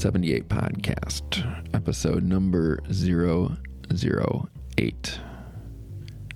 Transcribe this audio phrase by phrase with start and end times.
[0.00, 5.20] From 78 Podcast, episode number 008.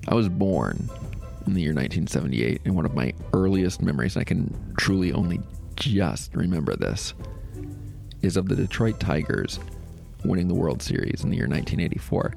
[0.07, 0.91] I was born
[1.47, 5.41] in the year 1978, and one of my earliest memories, and I can truly only
[5.77, 7.15] just remember this,
[8.21, 9.59] is of the Detroit Tigers
[10.27, 12.35] winning the World Series in the year 1984.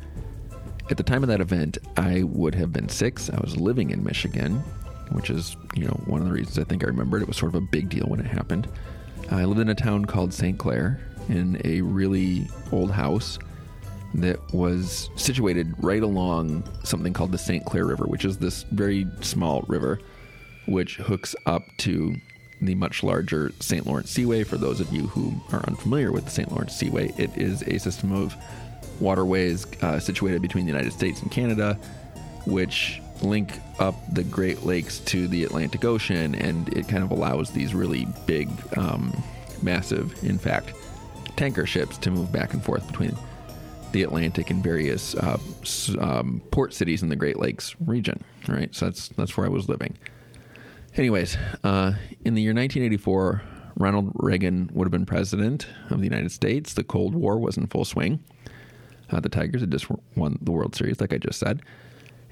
[0.90, 3.30] At the time of that event, I would have been six.
[3.30, 4.60] I was living in Michigan,
[5.12, 7.22] which is, you know, one of the reasons I think I remembered.
[7.22, 8.70] It was sort of a big deal when it happened.
[9.30, 10.58] I lived in a town called St.
[10.58, 13.40] Clair in a really old house
[14.16, 17.66] that was situated right along something called the St.
[17.66, 20.00] Clair River, which is this very small river
[20.66, 22.16] which hooks up to
[22.62, 23.86] the much larger St.
[23.86, 24.44] Lawrence Seaway.
[24.44, 26.52] For those of you who are unfamiliar with the St.
[26.52, 28.36] Lawrence Seaway, it is a system of
[29.00, 31.80] waterways uh, situated between the United States and Canada,
[32.46, 37.52] which link up the Great Lakes to the Atlantic Ocean, and it kind of allows
[37.52, 39.12] these really big, um,
[39.62, 40.74] massive, in fact,
[41.36, 43.16] tanker ships to move back and forth between
[43.92, 45.38] the Atlantic and various uh,
[46.00, 48.24] um, port cities in the Great Lakes region.
[48.48, 49.98] Right, so that's that's where I was living.
[50.96, 51.94] Anyways, uh,
[52.26, 53.44] in the year 1984,
[53.76, 56.74] Ronald Reagan would have been president of the United States.
[56.74, 58.24] The Cold War was in full swing.
[59.12, 61.62] Uh, the Tigers had just won the World Series, like I just said.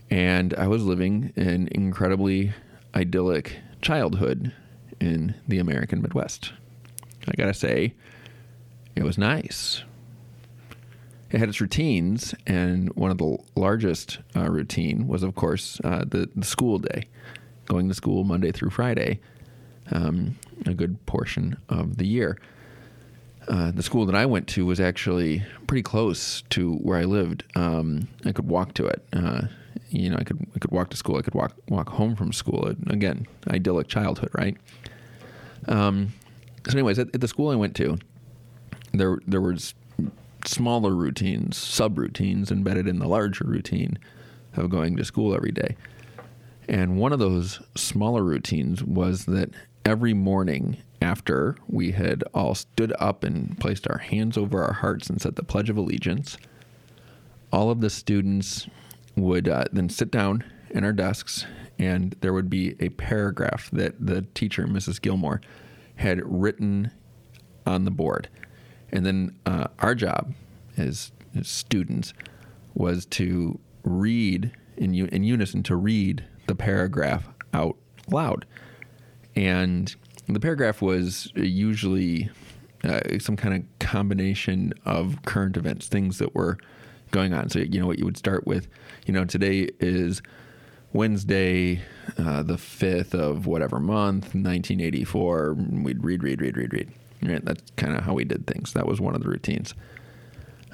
[0.10, 2.54] And I was living an incredibly
[2.96, 4.54] idyllic childhood
[5.00, 6.54] in the American Midwest.
[7.28, 7.94] I gotta say,
[8.96, 9.84] it was nice.
[11.32, 16.06] It had its routines, and one of the largest uh, routine was, of course, uh,
[16.08, 17.08] the, the school day,
[17.66, 19.20] going to school Monday through Friday,
[19.92, 22.38] um, a good portion of the year.
[23.48, 27.44] Uh, the school that I went to was actually pretty close to where I lived.
[27.56, 29.06] Um, I could walk to it.
[29.14, 29.44] Uh,
[29.90, 31.18] you know, I could I could walk to school.
[31.18, 32.74] I could walk walk home from school.
[32.88, 34.58] Again, idyllic childhood, right?
[35.68, 36.14] Um,
[36.68, 38.00] so, anyways, at, at the school I went to,
[38.94, 39.74] there there was
[40.46, 43.98] smaller routines, subroutines embedded in the larger routine
[44.56, 45.76] of going to school every day.
[46.68, 49.50] And one of those smaller routines was that
[49.86, 55.10] every morning after we had all stood up and placed our hands over our hearts
[55.10, 56.38] and said the Pledge of Allegiance,
[57.52, 58.68] all of the students
[59.16, 61.46] would uh, then sit down in our desks
[61.78, 65.02] and there would be a paragraph that the teacher, Mrs.
[65.02, 65.42] Gilmore,
[65.96, 66.92] had written
[67.66, 68.30] on the board.
[68.96, 70.34] And then uh, our job
[70.78, 72.14] as, as, students
[72.74, 77.76] was to read in, in unison, to read the paragraph out
[78.10, 78.46] loud.
[79.36, 79.94] And
[80.28, 82.30] the paragraph was usually
[82.86, 86.58] uh, some kind of combination of current events, things that were
[87.12, 87.50] going on.
[87.50, 88.70] So, you know, what you would start with,
[89.06, 90.22] you know, today is
[90.94, 91.82] Wednesday,
[92.18, 95.54] uh, the 5th of whatever month, 1984.
[95.54, 96.92] We'd read, read, read, read, read.
[97.28, 97.44] Right?
[97.44, 98.74] That's kind of how we did things.
[98.74, 99.74] That was one of the routines.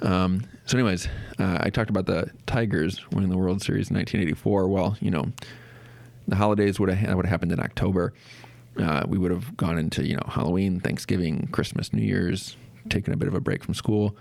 [0.02, 1.08] Um, so, anyways,
[1.40, 4.68] uh, I talked about the Tigers winning the World Series in 1984.
[4.68, 5.32] Well, you know,
[6.28, 8.14] the holidays would have would happened in October.
[8.78, 12.56] Uh, we would have gone into you know Halloween, Thanksgiving, Christmas, New Year's,
[12.90, 14.16] taken a bit of a break from school.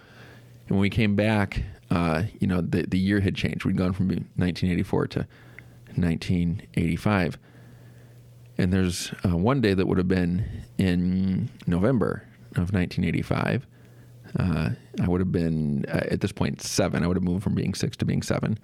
[0.68, 3.64] And when we came back, uh, you know, the the year had changed.
[3.64, 5.18] We'd gone from 1984 to
[5.96, 7.38] 1985.
[8.60, 10.44] And there's uh, one day that would have been
[10.76, 13.66] in November of 1985.
[14.38, 17.02] Uh, I would have been uh, at this point seven.
[17.02, 18.58] I would have moved from being six to being seven.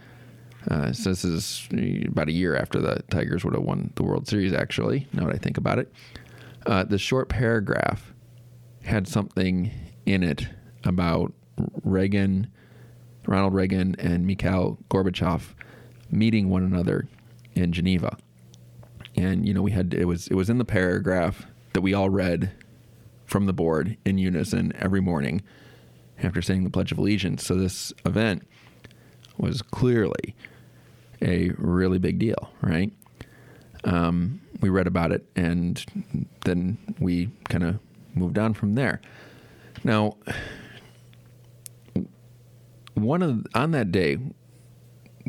[0.70, 1.66] Uh, so this is
[2.06, 4.52] about a year after the Tigers would have won the World Series.
[4.52, 5.90] Actually, now that I think about it,
[6.66, 8.12] uh, the short paragraph
[8.84, 9.70] had something
[10.04, 10.46] in it
[10.84, 11.32] about
[11.84, 12.48] Reagan,
[13.26, 15.54] Ronald Reagan, and Mikhail Gorbachev
[16.10, 17.08] meeting one another
[17.54, 18.18] in Geneva.
[19.16, 22.10] And you know, we had it was it was in the paragraph that we all
[22.10, 22.52] read
[23.24, 25.42] from the board in unison every morning
[26.22, 27.44] after saying the Pledge of Allegiance.
[27.44, 28.46] So this event
[29.36, 30.34] was clearly
[31.20, 32.92] a really big deal, right?
[33.84, 35.84] Um, we read about it and
[36.44, 37.78] then we kind of
[38.14, 39.00] moved on from there.
[39.84, 40.16] Now,
[42.94, 44.18] one of on that day,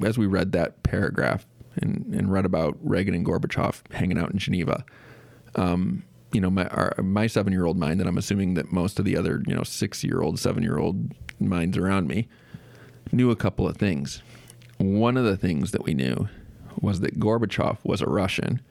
[0.03, 1.45] as we read that paragraph
[1.81, 4.85] and, and read about Reagan and Gorbachev hanging out in Geneva,
[5.55, 8.99] um, you know, my our, my seven year old mind, and I'm assuming that most
[8.99, 12.27] of the other you know six year old, seven year old minds around me
[13.11, 14.21] knew a couple of things.
[14.77, 16.27] One of the things that we knew
[16.79, 18.61] was that Gorbachev was a Russian.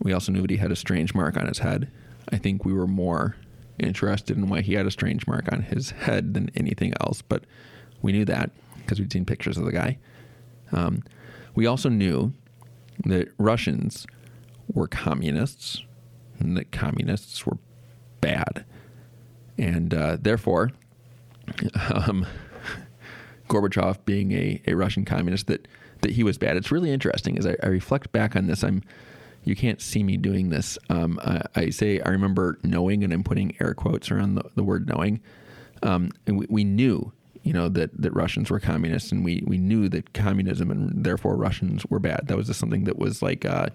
[0.00, 1.90] We also knew that he had a strange mark on his head.
[2.30, 3.36] I think we were more
[3.78, 7.44] interested in why he had a strange mark on his head than anything else, but
[8.02, 9.98] we knew that because we'd seen pictures of the guy.
[10.72, 11.02] Um,
[11.58, 12.32] we also knew
[13.04, 14.06] that Russians
[14.72, 15.82] were communists
[16.38, 17.58] and that communists were
[18.20, 18.64] bad.
[19.58, 20.70] and uh, therefore,
[21.92, 22.24] um,
[23.48, 25.66] Gorbachev being a, a Russian communist, that
[26.02, 26.56] that he was bad.
[26.56, 28.62] It's really interesting as I, I reflect back on this.
[28.62, 28.84] I'm
[29.42, 30.78] you can't see me doing this.
[30.88, 34.62] Um, I, I, say I remember knowing, and I'm putting air quotes around the, the
[34.62, 35.20] word knowing.
[35.82, 37.12] Um, and we, we, knew,
[37.48, 41.34] you know, that, that Russians were communists, and we, we knew that communism and therefore
[41.34, 42.24] Russians were bad.
[42.26, 43.70] That was just something that was like, uh,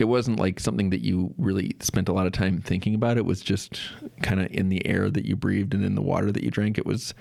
[0.00, 3.18] it wasn't like something that you really spent a lot of time thinking about.
[3.18, 3.80] It was just
[4.22, 6.76] kind of in the air that you breathed and in the water that you drank.
[6.76, 7.14] It was,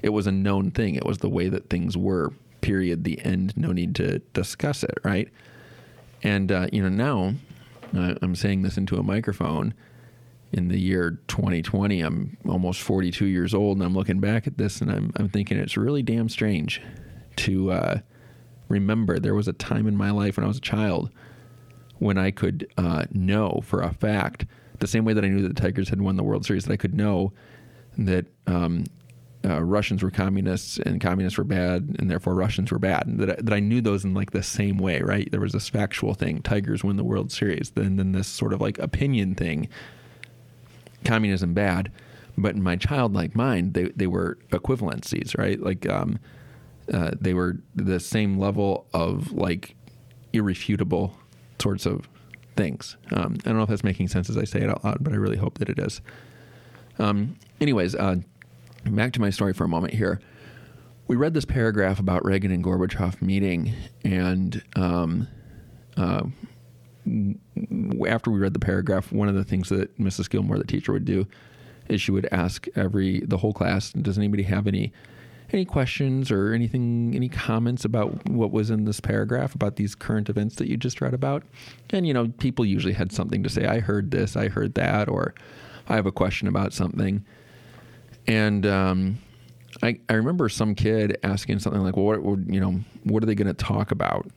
[0.00, 0.94] it was a known thing.
[0.94, 2.32] It was the way that things were.
[2.62, 3.04] Period.
[3.04, 3.52] The end.
[3.56, 4.96] No need to discuss it.
[5.04, 5.28] Right.
[6.22, 7.34] And, uh, you know, now
[7.94, 9.74] uh, I'm saying this into a microphone
[10.52, 12.00] in the year 2020.
[12.00, 15.58] I'm almost 42 years old, and I'm looking back at this and I'm, I'm thinking
[15.58, 16.80] it's really damn strange
[17.36, 17.98] to uh,
[18.68, 21.10] remember there was a time in my life when I was a child
[21.98, 24.44] when I could uh, know for a fact,
[24.80, 26.72] the same way that I knew that the Tigers had won the World Series, that
[26.72, 27.32] I could know
[27.96, 28.84] that um,
[29.44, 33.06] uh, Russians were communists and communists were bad, and therefore Russians were bad.
[33.06, 35.30] And that I, that I knew those in like the same way, right?
[35.30, 37.70] There was this factual thing: Tigers win the World Series.
[37.70, 39.68] Then then this sort of like opinion thing:
[41.04, 41.90] communism bad.
[42.38, 45.60] But in my childlike mind, they they were equivalencies, right?
[45.60, 46.18] Like um,
[46.92, 49.74] uh, they were the same level of like
[50.32, 51.14] irrefutable
[51.60, 52.08] sorts of
[52.56, 52.96] things.
[53.12, 55.12] Um, I don't know if that's making sense as I say it out loud, but
[55.12, 56.00] I really hope that it is.
[56.98, 58.16] Um, anyways, uh,
[58.86, 60.20] back to my story for a moment here.
[61.08, 63.74] We read this paragraph about Reagan and Gorbachev meeting,
[64.04, 65.28] and um,
[65.96, 66.24] uh,
[68.06, 70.30] after we read the paragraph, one of the things that Mrs.
[70.30, 71.26] Gilmore, the teacher, would do
[71.88, 74.92] is she would ask every the whole class, "Does anybody have any
[75.52, 80.30] any questions or anything, any comments about what was in this paragraph about these current
[80.30, 81.42] events that you just read about?"
[81.90, 83.66] And you know, people usually had something to say.
[83.66, 85.34] I heard this, I heard that, or
[85.88, 87.24] I have a question about something.
[88.28, 89.18] And um,
[89.82, 93.34] I, I remember some kid asking something like, "Well, what, you know, what are they
[93.34, 94.30] going to talk about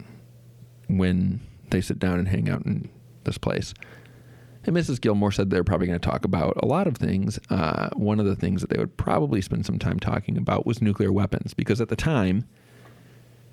[0.88, 1.40] when
[1.70, 2.90] they sit down and hang out in
[3.24, 3.74] this place?"
[4.66, 5.00] And Mrs.
[5.00, 7.40] Gilmore said they're probably going to talk about a lot of things.
[7.50, 10.82] Uh, one of the things that they would probably spend some time talking about was
[10.82, 12.46] nuclear weapons, because at the time,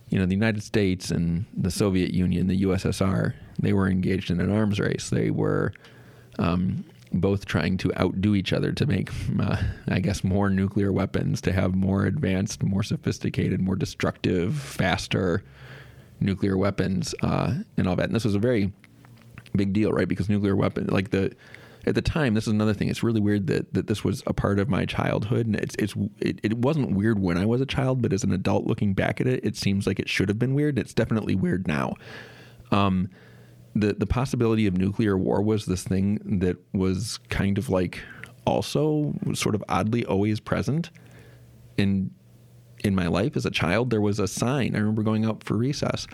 [0.09, 4.41] you know, the United States and the Soviet Union, the USSR, they were engaged in
[4.41, 5.11] an arms race.
[5.11, 5.73] They were
[6.39, 9.11] um, both trying to outdo each other to make,
[9.41, 9.57] uh,
[9.89, 15.43] I guess, more nuclear weapons, to have more advanced, more sophisticated, more destructive, faster
[16.23, 18.07] nuclear weapons, uh, and all that.
[18.07, 18.73] And this was a very
[19.55, 20.09] big deal, right?
[20.09, 21.35] Because nuclear weapon, like the
[21.85, 22.89] at the time, this is another thing.
[22.89, 25.95] It's really weird that, that this was a part of my childhood, and it's it's
[26.19, 29.21] it, it wasn't weird when I was a child, but as an adult looking back
[29.21, 30.79] at it, it seems like it should have been weird.
[30.79, 31.95] It's definitely weird now.
[32.71, 33.09] Um,
[33.75, 38.01] the the possibility of nuclear war was this thing that was kind of like
[38.47, 40.91] also sort of oddly always present
[41.77, 42.11] in
[42.85, 43.91] in my life as a child.
[43.91, 44.75] There was a sign.
[44.75, 46.07] I remember going out for recess,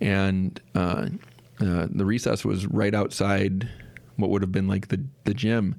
[0.00, 1.08] and uh,
[1.60, 3.68] uh, the recess was right outside
[4.16, 5.76] what would have been like the the gym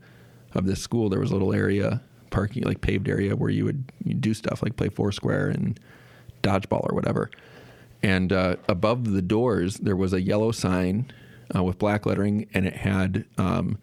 [0.54, 1.10] of this school.
[1.10, 4.76] There was a little area parking like paved area where you would do stuff like
[4.76, 5.80] play foursquare and
[6.42, 7.30] dodgeball or whatever.
[8.02, 11.12] And uh, above the doors, there was a yellow sign
[11.56, 13.78] uh, with black lettering, and it had um,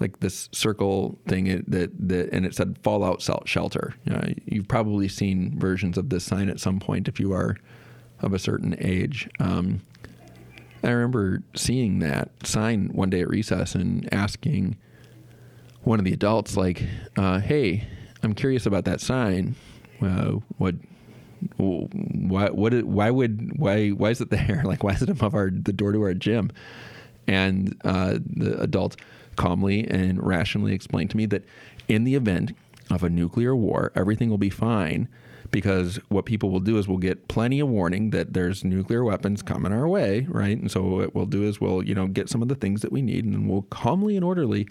[0.00, 3.94] like this circle thing that, that, and it said "Fallout Shelter."
[4.46, 7.56] You've probably seen versions of this sign at some point if you are
[8.20, 9.28] of a certain age.
[9.40, 9.82] Um,
[10.82, 14.76] I remember seeing that sign one day at recess and asking
[15.82, 16.82] one of the adults, like,
[17.16, 17.86] uh, "Hey,
[18.22, 19.54] I'm curious about that sign.
[20.02, 20.74] Uh, what
[21.56, 25.50] why what why would why why is it there like why is it above our
[25.50, 26.50] the door to our gym
[27.26, 28.96] and uh, the adult
[29.36, 31.44] calmly and rationally explained to me that
[31.88, 32.52] in the event
[32.90, 35.08] of a nuclear war everything will be fine
[35.50, 39.42] because what people will do is we'll get plenty of warning that there's nuclear weapons
[39.42, 42.42] coming our way right and so what we'll do is we'll you know get some
[42.42, 44.66] of the things that we need and then we'll calmly and orderly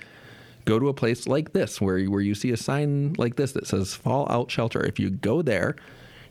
[0.66, 3.68] go to a place like this where where you see a sign like this that
[3.68, 5.76] says fallout shelter if you go there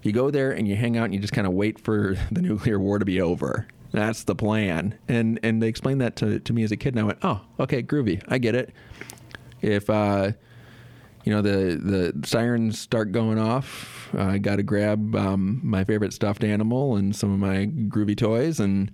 [0.03, 2.43] you go there and you hang out and you just kind of wait for the
[2.43, 3.67] nuclear war to be over.
[3.93, 4.99] That's the plan.
[5.09, 7.43] And and they explained that to, to me as a kid, and I went, oh,
[7.61, 8.23] okay, groovy.
[8.29, 8.73] I get it.
[9.61, 10.33] If uh,
[11.25, 16.13] you know the the sirens start going off, I got to grab um, my favorite
[16.13, 18.91] stuffed animal and some of my groovy toys and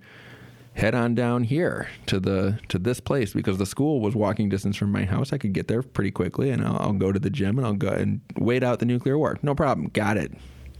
[0.73, 4.75] head on down here to the to this place because the school was walking distance
[4.75, 5.31] from my house.
[5.31, 7.73] I could get there pretty quickly, and I'll, I'll go to the gym and I'll
[7.73, 9.39] go and wait out the nuclear war.
[9.41, 9.87] No problem.
[9.93, 10.33] Got it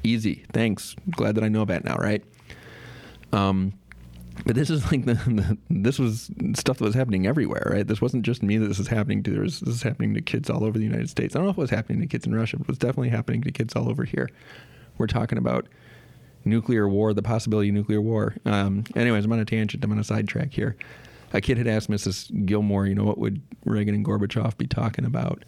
[0.04, 0.46] easy.
[0.54, 0.96] Thanks.
[1.12, 2.24] Glad that I know that now, right?
[3.32, 3.74] Um,
[4.46, 7.88] but this is like the, the, this was stuff that was happening everywhere, right?
[7.88, 9.44] This wasn't just me that this is happening to.
[9.44, 11.36] This is happening to kids all over the United States.
[11.36, 13.10] I don't know if it was happening to kids in Russia, but it was definitely
[13.10, 14.30] happening to kids all over here.
[14.98, 15.68] We're talking about
[16.46, 18.36] nuclear war, the possibility of nuclear war.
[18.46, 19.84] Um, anyways, I'm on a tangent.
[19.84, 20.76] I'm on a sidetrack here.
[21.34, 22.46] A kid had asked Mrs.
[22.46, 25.46] Gilmore, you know, what would Reagan and Gorbachev be talking about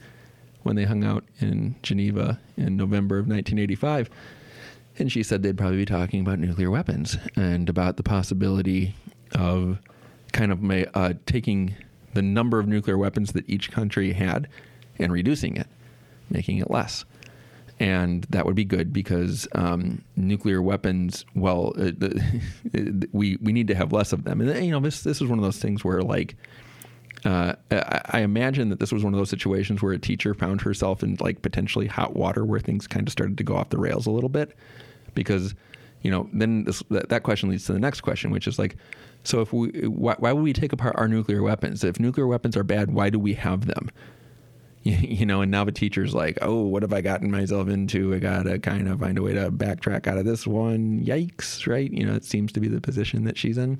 [0.63, 4.09] when they hung out in Geneva in November of 1985?
[4.99, 8.95] And she said they'd probably be talking about nuclear weapons and about the possibility
[9.33, 9.79] of
[10.31, 10.59] kind of
[10.95, 11.75] uh, taking
[12.13, 14.47] the number of nuclear weapons that each country had
[14.99, 15.67] and reducing it,
[16.29, 17.05] making it less.
[17.79, 21.91] And that would be good because um, nuclear weapons, well, uh,
[23.11, 24.39] we we need to have less of them.
[24.39, 26.35] And you know, this this is one of those things where like
[27.23, 31.03] uh, I, imagine that this was one of those situations where a teacher found herself
[31.03, 34.07] in like potentially hot water where things kind of started to go off the rails
[34.07, 34.55] a little bit
[35.13, 35.53] because
[36.01, 38.75] you know then this, that, that question leads to the next question which is like
[39.23, 41.83] so if we why, why would we take apart our nuclear weapons?
[41.83, 43.89] If nuclear weapons are bad why do we have them?
[44.83, 48.15] You know and now the teacher's like oh what have i gotten myself into?
[48.15, 51.05] I gotta kind of find a way to backtrack out of this one.
[51.05, 51.91] Yikes right?
[51.91, 53.79] You know it seems to be the position that she's in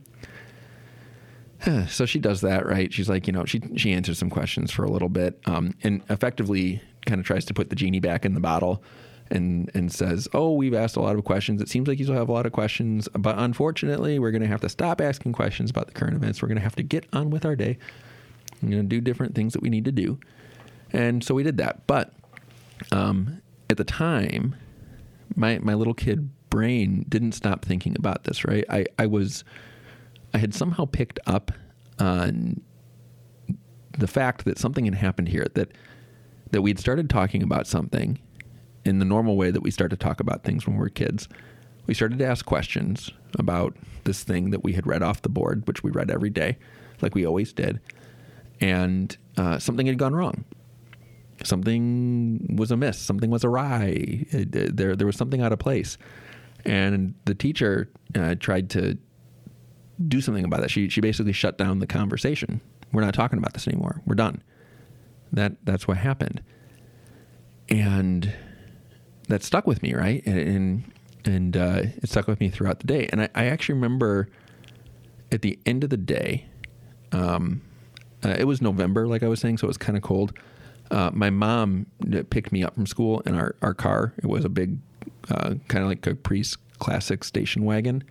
[1.87, 2.91] so she does that, right?
[2.91, 6.01] She's like, you know, she she answers some questions for a little bit, um, and
[6.09, 8.83] effectively kind of tries to put the genie back in the bottle,
[9.29, 11.61] and and says, "Oh, we've asked a lot of questions.
[11.61, 14.47] It seems like you still have a lot of questions, but unfortunately, we're going to
[14.47, 16.41] have to stop asking questions about the current events.
[16.41, 17.77] We're going to have to get on with our day.
[18.61, 20.19] Going to do different things that we need to do."
[20.93, 21.87] And so we did that.
[21.87, 22.13] But
[22.91, 24.55] um, at the time,
[25.35, 28.45] my my little kid brain didn't stop thinking about this.
[28.45, 28.65] Right?
[28.69, 29.43] I I was
[30.33, 31.51] I had somehow picked up
[31.99, 32.61] on
[33.97, 35.71] the fact that something had happened here that
[36.51, 38.19] that we'd started talking about something
[38.83, 41.29] in the normal way that we start to talk about things when we're kids.
[41.87, 43.09] We started to ask questions
[43.39, 46.57] about this thing that we had read off the board, which we read every day,
[47.01, 47.79] like we always did,
[48.59, 50.43] and uh, something had gone wrong.
[51.43, 52.99] Something was amiss.
[52.99, 54.25] Something was awry.
[54.29, 55.97] It, there, there was something out of place,
[56.65, 58.97] and the teacher uh, tried to
[60.07, 60.71] do something about that.
[60.71, 62.61] She she basically shut down the conversation.
[62.91, 64.01] We're not talking about this anymore.
[64.05, 64.43] We're done.
[65.31, 66.41] That that's what happened,
[67.69, 68.33] and
[69.27, 70.25] that stuck with me, right?
[70.25, 70.83] And
[71.25, 73.07] and, uh, it stuck with me throughout the day.
[73.11, 74.27] And I, I actually remember
[75.31, 76.47] at the end of the day,
[77.11, 77.61] um,
[78.23, 80.33] uh, it was November, like I was saying, so it was kind of cold.
[80.89, 81.85] Uh, my mom
[82.29, 84.13] picked me up from school in our, our car.
[84.17, 84.77] It was a big,
[85.29, 88.03] uh, kind of like a Caprice Classic station wagon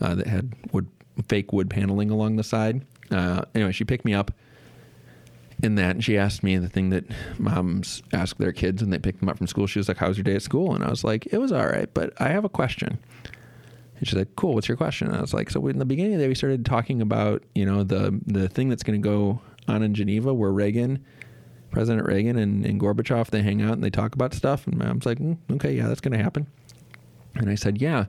[0.00, 0.88] uh, that had wood
[1.28, 2.84] fake wood paneling along the side.
[3.10, 4.32] Uh, anyway, she picked me up
[5.62, 7.04] in that, and she asked me the thing that
[7.38, 9.66] moms ask their kids when they pick them up from school.
[9.66, 11.66] She was like, "How's your day at school?" And I was like, "It was all
[11.66, 12.98] right, but I have a question."
[13.98, 16.14] And she's like, "Cool, what's your question?" And I was like, "So in the beginning
[16.14, 19.08] of the day, we started talking about you know the the thing that's going to
[19.08, 21.04] go on in Geneva, where Reagan."
[21.70, 24.66] President Reagan and, and Gorbachev, they hang out and they talk about stuff.
[24.66, 26.46] And mom's like, mm, okay, yeah, that's going to happen.
[27.34, 28.06] And I said, yeah.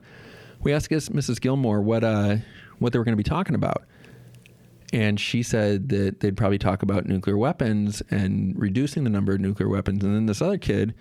[0.62, 1.40] We asked Mrs.
[1.40, 2.36] Gilmore what uh,
[2.80, 3.84] what they were going to be talking about.
[4.92, 9.40] And she said that they'd probably talk about nuclear weapons and reducing the number of
[9.40, 10.02] nuclear weapons.
[10.02, 10.94] And then this other kid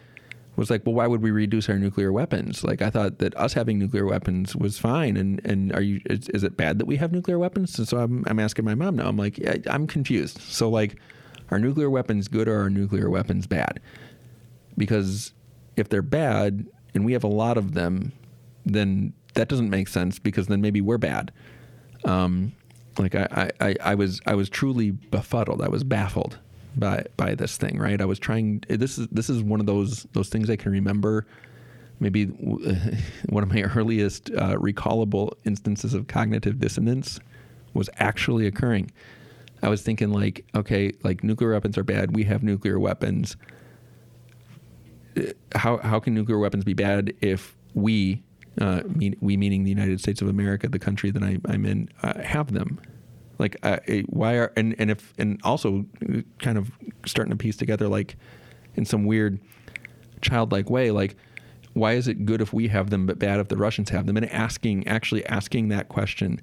[0.56, 2.64] was like, "Well, why would we reduce our nuclear weapons?
[2.64, 5.18] Like, I thought that us having nuclear weapons was fine.
[5.18, 6.02] And and are you?
[6.06, 8.76] Is, is it bad that we have nuclear weapons?" And so I'm I'm asking my
[8.76, 9.08] mom now.
[9.08, 10.40] I'm like, yeah, I'm confused.
[10.40, 10.98] So like,
[11.50, 13.80] are nuclear weapons good or are nuclear weapons bad?
[14.78, 15.34] Because
[15.78, 18.12] if they're bad and we have a lot of them,
[18.66, 21.32] then that doesn't make sense because then maybe we're bad.
[22.06, 22.54] Um,
[22.98, 25.62] like I, I, I was I was truly befuddled.
[25.62, 26.38] I was baffled
[26.76, 27.78] by by this thing.
[27.78, 28.00] Right.
[28.02, 28.64] I was trying.
[28.68, 31.26] This is this is one of those those things I can remember.
[32.00, 32.26] Maybe
[33.30, 37.20] one of my earliest uh, recallable instances of cognitive dissonance
[37.74, 38.92] was actually occurring.
[39.62, 42.16] I was thinking like, okay, like nuclear weapons are bad.
[42.16, 43.36] We have nuclear weapons.
[45.54, 48.24] How how can nuclear weapons be bad if we
[48.60, 51.90] uh, mean, we meaning the United States of America, the country that I, am in,
[52.04, 52.80] uh, have them.
[53.38, 53.78] Like, uh,
[54.08, 55.86] why are and and if and also
[56.40, 56.72] kind of
[57.06, 58.18] starting to piece together like
[58.76, 59.40] in some weird
[60.22, 61.16] childlike way, like
[61.74, 64.18] why is it good if we have them but bad if the Russians have them?
[64.18, 66.40] And asking actually asking that question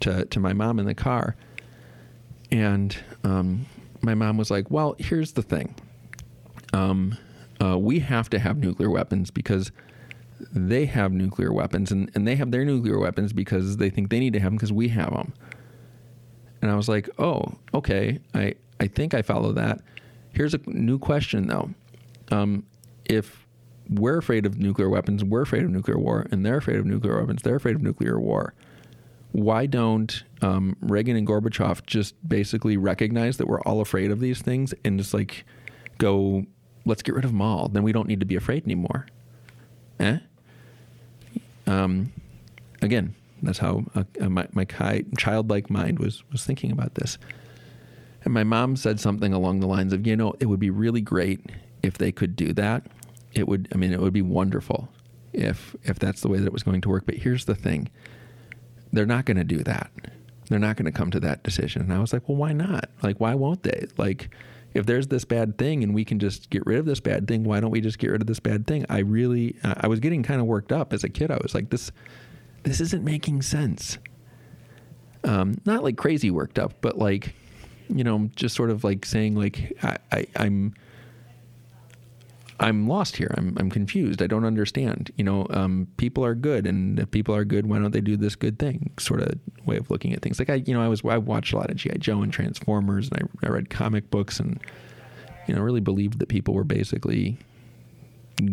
[0.00, 1.36] to to my mom in the car,
[2.50, 3.66] and um,
[4.02, 5.74] my mom was like, "Well, here's the thing.
[6.72, 7.16] Um,
[7.62, 9.72] uh, we have to have nuclear weapons because."
[10.52, 14.20] They have nuclear weapons and, and they have their nuclear weapons because they think they
[14.20, 15.32] need to have them because we have them.
[16.62, 18.18] And I was like, oh, okay.
[18.34, 19.80] I, I think I follow that.
[20.32, 21.70] Here's a new question though.
[22.30, 22.64] Um,
[23.04, 23.46] if
[23.88, 27.20] we're afraid of nuclear weapons, we're afraid of nuclear war, and they're afraid of nuclear
[27.20, 28.52] weapons, they're afraid of nuclear war.
[29.32, 34.40] why don't um, Reagan and Gorbachev just basically recognize that we're all afraid of these
[34.40, 35.44] things and just like
[35.98, 36.44] go,
[36.86, 37.68] let's get rid of them all.
[37.68, 39.06] Then we don't need to be afraid anymore.
[40.00, 40.18] Eh?
[41.66, 42.12] Um,
[42.82, 44.64] again, that's how uh, my, my
[45.16, 47.18] childlike mind was was thinking about this.
[48.24, 51.00] And my mom said something along the lines of, you know, it would be really
[51.00, 51.40] great
[51.82, 52.86] if they could do that.
[53.32, 54.88] It would, I mean, it would be wonderful
[55.32, 57.04] if if that's the way that it was going to work.
[57.06, 57.88] But here's the thing:
[58.92, 59.90] they're not going to do that.
[60.48, 61.82] They're not going to come to that decision.
[61.82, 62.88] And I was like, well, why not?
[63.02, 63.86] Like, why won't they?
[63.96, 64.30] Like,
[64.76, 67.44] if there's this bad thing and we can just get rid of this bad thing,
[67.44, 68.84] why don't we just get rid of this bad thing?
[68.88, 71.30] I really, I was getting kind of worked up as a kid.
[71.30, 71.90] I was like, this,
[72.62, 73.98] this isn't making sense.
[75.24, 77.34] Um, not like crazy worked up, but like,
[77.88, 80.74] you know, just sort of like saying like, I, I I'm,
[82.58, 83.32] I'm lost here.
[83.36, 84.22] I'm I'm confused.
[84.22, 85.10] I don't understand.
[85.16, 88.16] You know, um, people are good, and if people are good, why don't they do
[88.16, 88.90] this good thing?
[88.98, 90.38] Sort of way of looking at things.
[90.38, 93.10] Like I, you know, I was I watched a lot of GI Joe and Transformers,
[93.10, 94.58] and I, I read comic books, and
[95.46, 97.38] you know, really believed that people were basically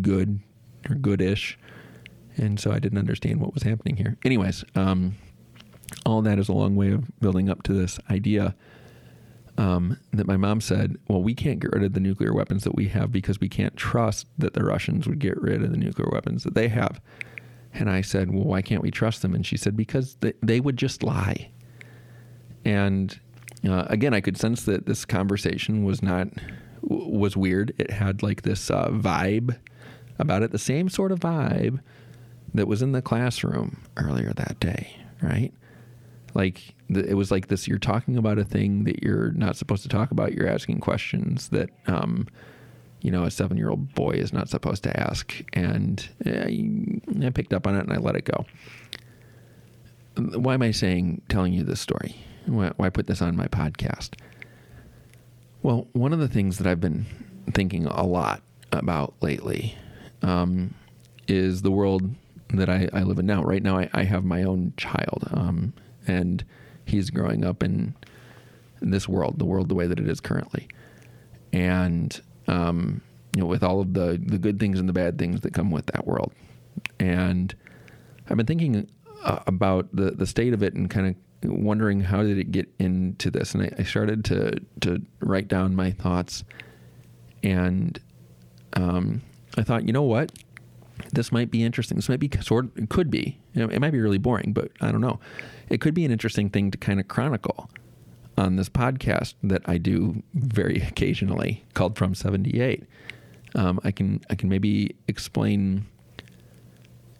[0.02, 0.40] good
[0.88, 1.58] or goodish,
[2.36, 4.18] and so I didn't understand what was happening here.
[4.24, 5.14] Anyways, um,
[6.04, 8.54] all that is a long way of building up to this idea
[9.56, 12.74] um, that my mom said, well, we can't get rid of the nuclear weapons that
[12.74, 16.08] we have because we can't trust that the Russians would get rid of the nuclear
[16.10, 17.00] weapons that they have.
[17.72, 19.34] And I said, well, why can't we trust them?
[19.34, 21.50] And she said, because they, they would just lie.
[22.64, 23.18] And
[23.68, 26.28] uh, again, I could sense that this conversation was not
[26.82, 27.72] was weird.
[27.78, 29.56] It had like this uh, vibe
[30.18, 31.80] about it, the same sort of vibe
[32.52, 35.52] that was in the classroom earlier that day, right?
[36.34, 39.88] Like it was like this: you're talking about a thing that you're not supposed to
[39.88, 40.34] talk about.
[40.34, 42.26] You're asking questions that, um,
[43.00, 45.34] you know, a seven-year-old boy is not supposed to ask.
[45.52, 48.44] And I picked up on it and I let it go.
[50.16, 52.16] Why am I saying telling you this story?
[52.46, 54.10] Why, why put this on my podcast?
[55.62, 57.06] Well, one of the things that I've been
[57.52, 59.76] thinking a lot about lately
[60.22, 60.74] um,
[61.26, 62.14] is the world
[62.50, 63.42] that I, I, live in now.
[63.42, 65.28] Right now, I, I have my own child.
[65.32, 65.72] Um,
[66.06, 66.44] and
[66.86, 67.94] he's growing up in,
[68.90, 70.68] this world, the world the way that it is currently,
[71.52, 73.00] and um,
[73.34, 75.70] you know, with all of the the good things and the bad things that come
[75.70, 76.32] with that world,
[77.00, 77.54] and
[78.28, 78.88] I've been thinking
[79.22, 82.68] uh, about the the state of it and kind of wondering how did it get
[82.78, 86.44] into this, and I, I started to to write down my thoughts,
[87.42, 87.98] and
[88.74, 89.22] um,
[89.56, 90.32] I thought, you know what,
[91.12, 91.96] this might be interesting.
[91.96, 93.38] This might be sort it could be.
[93.54, 95.20] You know, it might be really boring, but I don't know.
[95.68, 97.70] It could be an interesting thing to kind of chronicle
[98.36, 102.84] on this podcast that I do very occasionally called From 78.
[103.54, 105.86] Um, I can I can maybe explain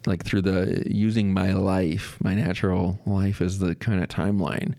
[0.05, 4.75] like through the using my life, my natural life as the kind of timeline,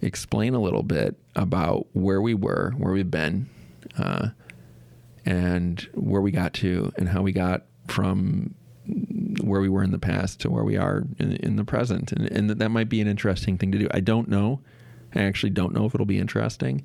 [0.00, 3.48] explain a little bit about where we were, where we've been,
[3.98, 4.28] uh,
[5.26, 8.54] and where we got to, and how we got from
[9.42, 12.12] where we were in the past to where we are in, in the present.
[12.12, 13.88] And, and that, that might be an interesting thing to do.
[13.90, 14.60] I don't know.
[15.14, 16.84] I actually don't know if it'll be interesting,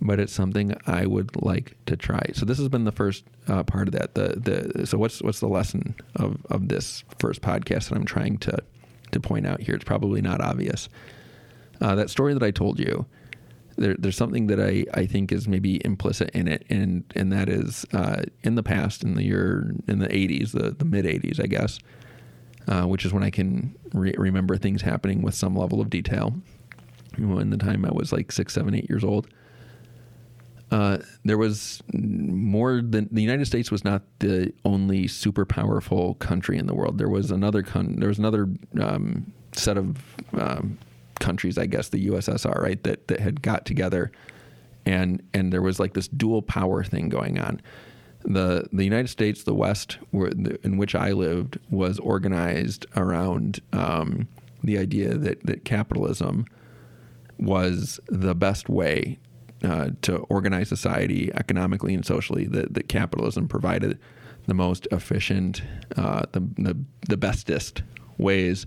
[0.00, 2.22] but it's something I would like to try.
[2.34, 4.14] So this has been the first uh, part of that.
[4.14, 8.38] The the so what's what's the lesson of of this first podcast that I'm trying
[8.38, 8.58] to
[9.10, 9.74] to point out here?
[9.74, 10.88] It's probably not obvious.
[11.80, 13.06] Uh, that story that I told you
[13.80, 17.48] there, there's something that I, I think is maybe implicit in it, and and that
[17.48, 21.42] is uh, in the past, in the year in the 80s, the, the mid 80s,
[21.42, 21.78] I guess,
[22.68, 26.34] uh, which is when I can re- remember things happening with some level of detail.
[27.16, 29.26] In the time I was like six, seven, eight years old,
[30.70, 36.58] uh, there was more than the United States was not the only super powerful country
[36.58, 36.98] in the world.
[36.98, 39.96] There was another con- there was another um, set of
[40.38, 40.78] um,
[41.20, 44.10] countries, I guess, the USSR, right, that that had got together,
[44.84, 47.60] and and there was like this dual power thing going on.
[48.24, 54.28] The the United States, the West, where, in which I lived, was organized around um,
[54.62, 56.46] the idea that that capitalism
[57.38, 59.18] was the best way
[59.62, 62.46] uh, to organize society economically and socially.
[62.46, 63.98] That that capitalism provided
[64.46, 65.62] the most efficient,
[65.96, 66.76] uh, the, the
[67.08, 67.82] the bestest
[68.18, 68.66] ways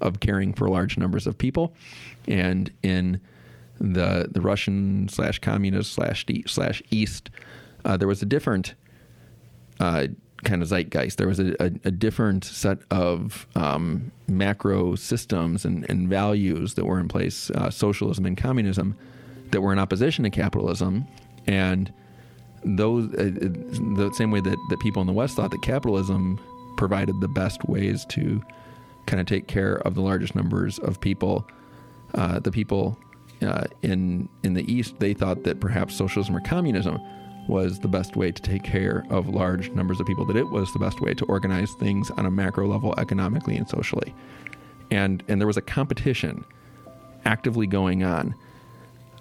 [0.00, 1.74] of caring for large numbers of people.
[2.28, 3.20] And in
[3.78, 7.30] the the Russian slash communist slash slash East,
[7.84, 8.74] uh, there was a different
[9.78, 10.08] uh,
[10.44, 11.16] kind of zeitgeist.
[11.16, 16.84] There was a, a, a different set of um, macro systems and, and, values that
[16.84, 18.96] were in place, uh, socialism and communism,
[19.50, 21.06] that were in opposition to capitalism.
[21.46, 21.92] And
[22.64, 23.30] those, uh,
[23.96, 26.38] the same way that, that people in the West thought that capitalism
[26.76, 28.42] provided the best ways to
[29.06, 31.46] kind of take care of the largest numbers of people.
[32.14, 32.98] Uh, the people
[33.42, 37.00] uh, in in the East, they thought that perhaps socialism or communism
[37.48, 40.24] was the best way to take care of large numbers of people.
[40.26, 43.68] That it was the best way to organize things on a macro level, economically and
[43.68, 44.14] socially.
[44.90, 46.44] And and there was a competition
[47.24, 48.34] actively going on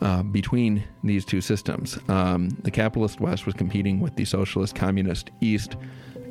[0.01, 1.99] uh, between these two systems.
[2.07, 5.75] Um, the capitalist West was competing with the socialist communist East.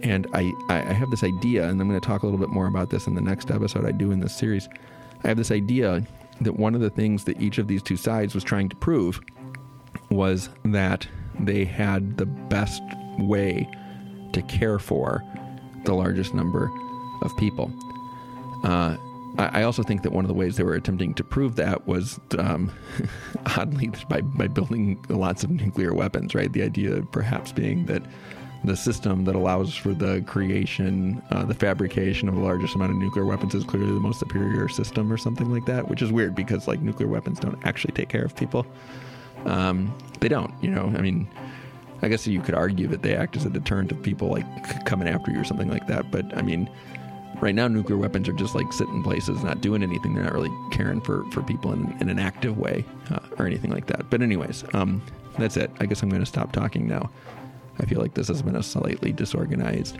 [0.02, 2.66] And I, I have this idea, and I'm going to talk a little bit more
[2.66, 4.68] about this in the next episode I do in this series.
[5.24, 6.06] I have this idea
[6.40, 9.20] that one of the things that each of these two sides was trying to prove
[10.10, 11.06] was that
[11.40, 12.82] they had the best
[13.18, 13.68] way
[14.32, 15.22] to care for
[15.84, 16.70] the largest number
[17.22, 17.72] of people.
[18.64, 18.96] Uh,
[19.38, 22.18] I also think that one of the ways they were attempting to prove that was,
[22.38, 22.72] um,
[23.56, 26.52] oddly, by, by building lots of nuclear weapons, right?
[26.52, 28.02] The idea perhaps being that
[28.64, 32.96] the system that allows for the creation, uh, the fabrication of the largest amount of
[32.96, 36.34] nuclear weapons is clearly the most superior system or something like that, which is weird
[36.34, 38.66] because, like, nuclear weapons don't actually take care of people.
[39.44, 41.28] Um, they don't, you know, I mean,
[42.02, 45.08] I guess you could argue that they act as a deterrent of people, like, coming
[45.08, 46.68] after you or something like that, but I mean,
[47.40, 50.12] right now nuclear weapons are just like sitting in places not doing anything.
[50.14, 53.70] They're not really caring for for people in, in an active way uh, or anything
[53.70, 54.10] like that.
[54.10, 55.00] But anyways um,
[55.38, 55.70] that's it.
[55.78, 57.10] I guess i'm going to stop talking now
[57.80, 59.98] i feel like this has been a slightly disorganized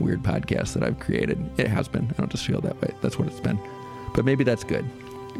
[0.00, 1.38] weird podcast that i've created.
[1.58, 2.10] It has been.
[2.10, 2.92] I don't just feel that way.
[3.00, 3.58] That's what it's been.
[4.14, 4.84] But maybe that's good.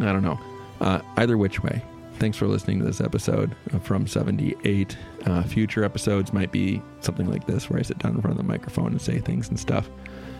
[0.00, 0.38] I don't know.
[0.81, 1.83] Uh, either which way.
[2.18, 4.96] Thanks for listening to this episode from 78
[5.27, 8.38] uh, future episodes might be something like this where i sit down in front of
[8.38, 9.90] the microphone and say things and stuff.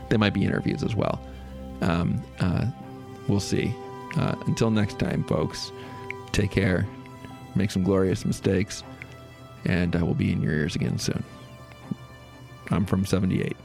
[0.09, 1.21] They might be interviews as well.
[1.81, 2.67] Um, uh,
[3.27, 3.75] we'll see.
[4.17, 5.73] Uh, until next time, folks,
[6.31, 6.87] take care,
[7.57, 8.85] make some glorious mistakes,
[9.64, 11.22] and I will be in your ears again soon.
[12.70, 13.57] I'm from 78.